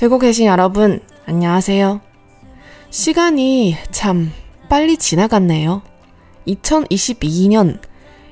[0.00, 2.00] 듣고 계신 여러분, 안녕하세요.
[2.88, 4.32] 시간이 참
[4.70, 5.82] 빨리 지나갔네요.
[6.46, 7.78] 2022년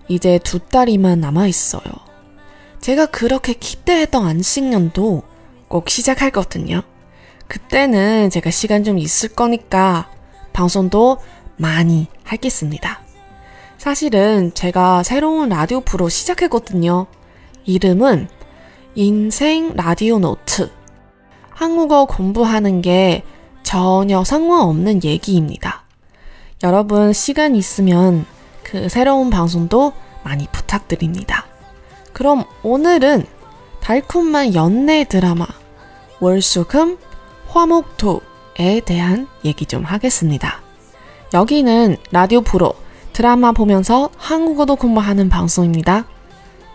[0.09, 1.83] 이제 두 달이만 남아 있어요.
[2.81, 5.23] 제가 그렇게 기대했던 안식년도
[5.69, 6.81] 꼭 시작할거든요.
[7.49, 10.11] 그때는 제가 시간 좀 있을 거니까
[10.55, 11.19] 방송도
[11.59, 13.03] 많이 하겠습니다.
[13.77, 17.09] 사실은 제가 새로운 라디오 프로 시작했거든요.
[17.67, 18.31] 이름은
[18.95, 20.78] 인생 라디오 노트.
[21.58, 23.24] 한국어 공부하는 게
[23.64, 25.84] 전혀 상관없는 얘기입니다.
[26.64, 28.26] 여러분 시간 있으면
[28.64, 31.46] 그 새로운 방송도 많이 부탁드립니다.
[32.14, 33.26] 그럼 오늘은
[33.82, 35.46] 달콤한 연애 드라마
[36.20, 36.98] 월수금
[37.48, 40.62] 화목토에 대한 얘기 좀 하겠습니다.
[41.34, 42.76] 여기는 라디오 프로
[43.12, 46.06] 드라마 보면서 한국어도 공부하는 방송입니다.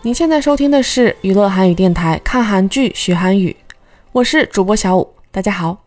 [0.03, 3.57] 您现在收听的是娱乐韩语电台，看韩剧学韩语。
[4.14, 5.82] 我是主播小五，大家好。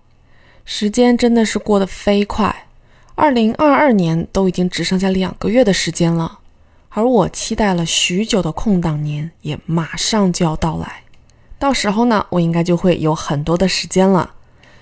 [0.66, 2.67] 时间真的是过得飞快。
[3.16, 6.39] 二零二二年都已经只剩下两个月的时间了，
[6.89, 11.03] 而我期待了许久的空档年也马上就要到来。
[11.58, 14.33] 到时候呢，我应该就会有很多的时间了，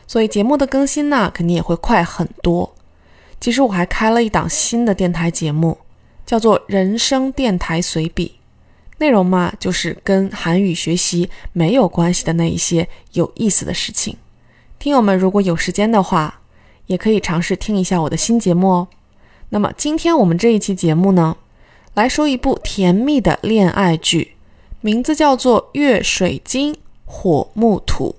[0.07, 2.73] 所以节目的更新呢，肯定也会快很多。
[3.39, 5.77] 其实我还开了一档新的电台节目，
[6.25, 8.34] 叫做《人生电台随笔》，
[8.97, 14.15] 内容嘛，就是跟韩语学习没有关系的那一些有意思的事情。
[14.79, 16.41] 听友们如果有时间的话。
[16.87, 18.87] 也可以尝试听一下我的新节目哦。
[19.49, 21.35] 那么今天我们这一期节目呢，
[21.95, 24.33] 来说一部甜蜜的恋爱剧，
[24.81, 28.15] 名字叫做《月水晶火木土》。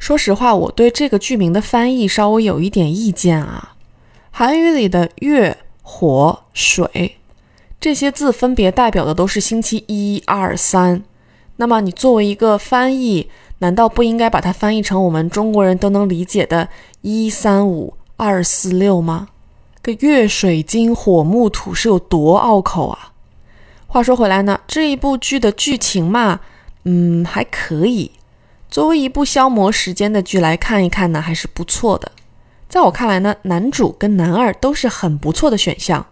[0.00, 3.76] 说实话，我对这个剧名的翻译稍微有一点意见啊。
[4.32, 7.18] 韩语里的月、火、水
[7.82, 11.02] 这些字分别代表的都是星期一、二、三。
[11.56, 13.28] 那么你作为一个翻译，
[13.58, 16.68] 难道不应该把它翻译成我们中国人都能理解的
[17.02, 19.26] “一三五二四六”吗？
[19.82, 23.10] 个月水金火木土是有多拗口啊！
[23.88, 26.38] 话说回来呢，这一部剧的剧情嘛，
[26.84, 28.12] 嗯，还可以。
[28.70, 32.12] 作为一部消磨时间的剧来看一看呢，还是不错的。
[32.68, 36.06] 在我看来呢，男主跟男二都是很不错的选项，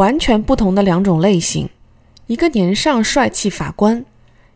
[0.00, 1.68] 完全不同的两种类型。
[2.26, 4.06] 一个年上帅气法官。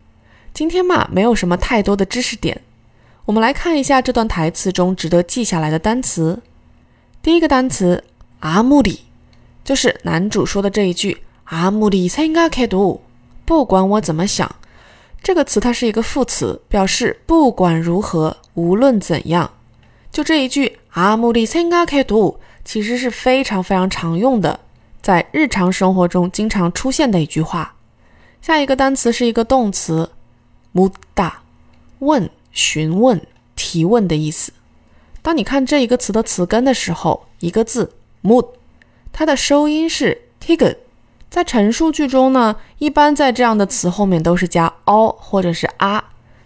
[0.53, 2.61] 今天嘛，没有什么太多的知识点。
[3.25, 6.41] 我们来看一下这段台词中值得记下来的单词。
[7.21, 8.03] 第一个单词
[8.39, 9.01] 阿木里，
[9.63, 11.17] 就是男主说的这一句
[11.49, 13.01] 阿木里才应该开读，
[13.45, 14.53] 不管我怎么想。
[15.23, 19.51] 这个词它是一个副词，表示不管如何，无论怎样。
[20.11, 24.59] 就这一句阿木里才应该开读，其实是非常非常常用的，
[25.01, 27.75] 在日常生活中经常出现的一句话。
[28.41, 30.09] 下一个单词是一个动词。
[30.73, 31.41] 木大，
[31.99, 33.19] 问、询问、
[33.55, 34.51] 提问的意思。
[35.21, 38.45] 当你看这一个词的词根的时候，一个字木，
[39.11, 40.75] 它的收音是 tig。
[41.29, 46.03] 在陈述句中呢，一般在这样的词后面都是加 o 或者是 a，。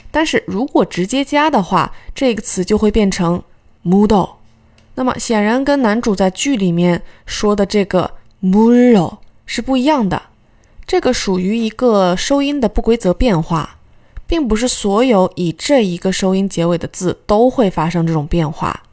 [0.09, 3.41] 但是如果直接加的话，这个词就会变成
[3.85, 4.29] mudo。
[4.95, 8.11] 那么显然跟男主在剧里面说的这个
[8.43, 10.21] mulo 是不一样的。
[10.85, 13.77] 这个属于一个收音的不规则变化。
[14.27, 18.83] 并不是所有以这一个收音结尾的字都会发生这种变化。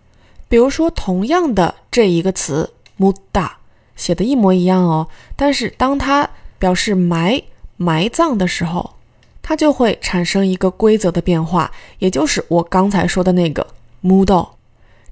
[0.49, 2.69] 比如说，同样的这一个词
[2.99, 3.49] “muda
[3.98, 5.06] ”写的一模一样哦。
[5.36, 6.26] 但是当它
[6.58, 7.42] 表示埋
[7.76, 8.94] 埋葬的时候，
[9.42, 13.66] 它就会产生一个规则的变化，也就是我刚才说的那个
[14.02, 14.48] moodle。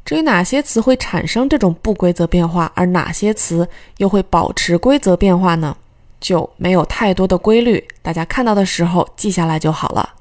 [0.05, 3.69] 至于哪些词会产生这种不规则变化，而哪些词
[3.99, 5.77] 又会保持规则变化呢？
[6.19, 10.15] 就没有太多的规律，大家看到的时候记下来就好了。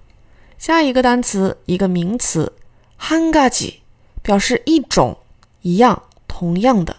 [0.57, 2.51] 下一个单词，一个名词
[2.97, 3.81] h a n g a j i
[4.21, 5.17] 表示一种、
[5.62, 6.95] 一样、同样的。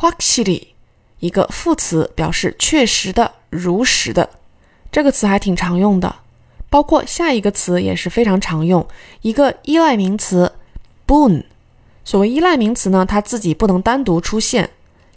[0.00, 0.68] 확실 히，
[1.20, 4.30] 一个副词，表示确实的、如实的。
[4.90, 6.16] 这个词还挺常用的，
[6.68, 8.86] 包括下一个词也是非常常用，
[9.22, 10.52] 一个依赖名词，
[11.06, 11.44] bun。
[12.04, 14.70] 所谓依赖名词呢，它自己不能单独出现，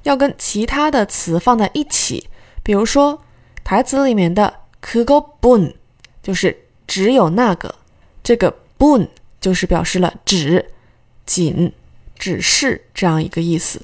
[0.04, 2.28] 要跟其他的词放在一起。
[2.64, 3.22] 比如说
[3.64, 5.74] 台词里面的그거 bun，
[6.24, 6.66] 就是。
[6.90, 7.76] 只有那个，
[8.24, 9.08] 这个 bun
[9.40, 10.72] 就是表示了只、
[11.24, 11.72] 仅、
[12.18, 13.80] 只是这样一个意思。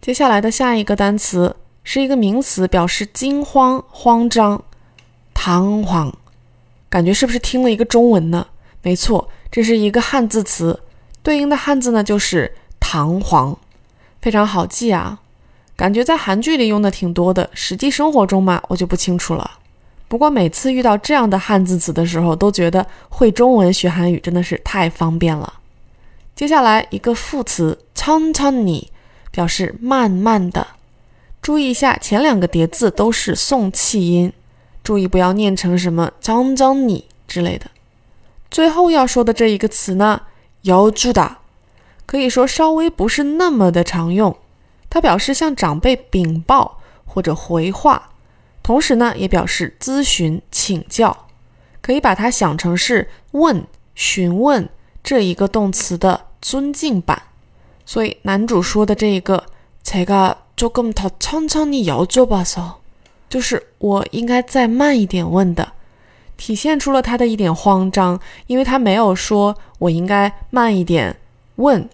[0.00, 4.62] 接下来的下一个单词是一个名词，表示惊慌、慌张、
[5.34, 6.12] 彷徨。
[6.88, 8.46] 感觉是不是听了一个中文呢？
[8.82, 10.82] 没错，这是一个汉字词，
[11.22, 13.56] 对应的汉字呢就是彷徨，
[14.20, 15.20] 非常好记啊。
[15.74, 19.50] 感觉在韩剧里用的挺多的，实际生活中嘛，我就不清楚了。
[20.06, 25.54] 不过每次遇到这样的汉字词的时候，都觉得会中文学韩语真的是太方便了。
[26.36, 28.88] 接下来一个副词“천천히”，
[29.31, 30.67] 表示慢慢的。
[31.41, 34.33] 注意一下，前两个叠字都是送气音，
[34.83, 37.67] 注意不要念成什么“张张你”之类的。
[38.49, 40.21] 最后要说的这一个词呢
[40.63, 41.35] ，“要주다”，
[42.05, 44.35] 可以说稍微不是那么的常用，
[44.89, 48.11] 它表示向长辈禀报或者回话。
[48.63, 51.27] 同时呢，也表示咨询、请教，
[51.81, 53.65] 可以把它想成是问、
[53.95, 54.67] 询问
[55.01, 57.21] 这一个动词的尊敬版。
[57.86, 59.44] 所以男主说的这一个“
[59.84, 62.74] 제가조금더천천히여쭤봐서”，
[63.28, 65.72] 就是我应该再慢一点问的，
[66.36, 71.16] 体现出了他的一点慌张，因为他没有说我应该慢一点
[71.56, 71.88] 问，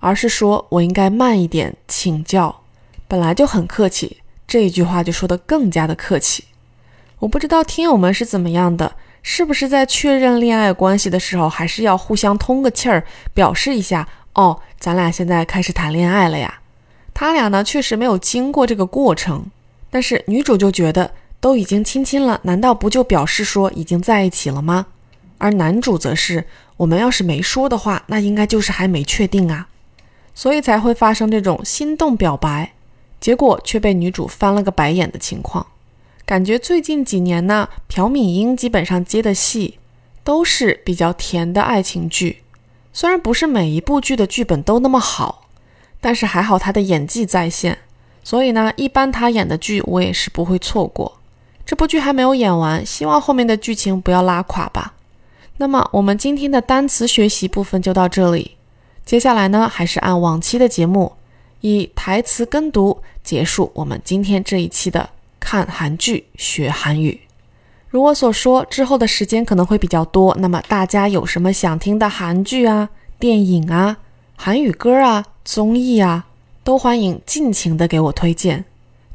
[0.00, 2.62] 而是说我应该慢一点请教，
[3.06, 4.18] 本来就很客气。
[4.46, 6.44] 这一句话就说的更加的客气，
[7.18, 13.04] 我不知道听友们是怎么样的，是不是在确认恋爱关系的时候，还是要互相通个气儿，
[13.34, 16.59] 表示一下 哦，咱俩现在开始谈恋爱了呀？
[17.13, 19.45] 他俩呢确实没有经过这个过程，
[19.89, 24.87] 但是女主就觉得都已经亲亲了，难道不就表示说已经在一起了吗？
[25.37, 26.45] 而男主则是，
[26.77, 29.67] 我们要是没说的话，那应该就是还没确定啊，
[30.33, 32.73] 所以才会发生这种心动表白。
[33.19, 35.65] 结果却被女主翻了个白眼的情况，
[36.25, 39.79] 感觉最近几年呢，朴敏英基本上接的戏
[40.25, 42.42] 都是比较甜的爱情剧。
[42.93, 45.49] 虽然不是每一部剧的剧本都那么好，
[45.99, 47.79] 但是还好他的演技在线，
[48.23, 51.17] 所以呢，一般他演的剧我也是不会错过。
[51.65, 54.93] 这部剧还没有演完，希望后面的剧情不要拉垮吧。
[55.57, 58.57] 那么我们今天的单词学习部分就到这里，
[59.05, 61.13] 接下来呢，还是按往期的节目。
[61.61, 65.09] 以台词跟读结束我们今天这一期的
[65.39, 67.21] 看韩剧学韩语。
[67.92, 70.36] 如我所说，之后的时间可能会比较多。
[70.38, 73.96] 那么大家有什么想听的韩剧啊、电影啊、
[74.36, 76.26] 韩语歌啊、综艺啊，
[76.62, 78.64] 都欢迎尽情的给我推荐。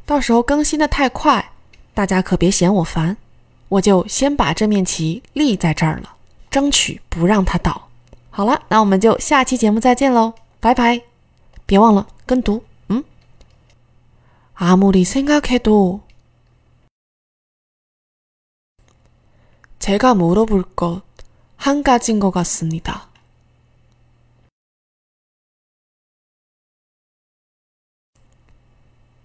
[0.04, 1.52] 到时候更新的太快，
[1.94, 3.16] 大家可别嫌我烦。
[3.68, 6.14] 我就先把这面旗立在这儿了，
[6.50, 7.88] 争取不让它倒。
[8.30, 11.00] 好了，那我们就下期节目再见喽，拜拜。
[11.64, 13.02] 别忘了跟读，嗯，
[14.58, 16.00] 아무리생각해도
[19.89, 21.01] 제가 물어볼 것
[21.55, 23.09] 한 가지인 것 같습니다.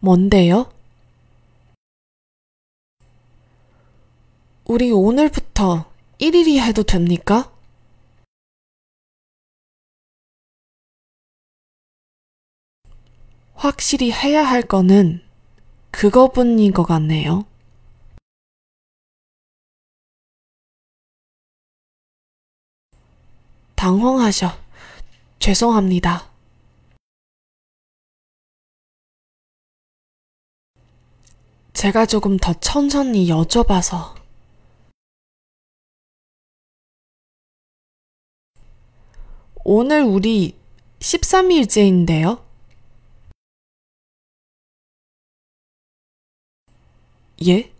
[0.00, 0.72] 뭔데요?
[4.64, 5.84] 우리 오늘부터
[6.18, 7.52] 1일이 해도 됩니까?
[13.54, 15.20] 확실히 해야 할 거는
[15.90, 17.44] 그거뿐인 것 같네요.
[23.84, 24.48] 당황하셔.
[25.38, 26.32] 죄송합니다.
[31.74, 34.14] 제가 조금 더 천천히 여쭤봐서.
[39.66, 40.56] 오늘 우리
[41.00, 42.42] 13일째인데요?
[47.46, 47.73] 예?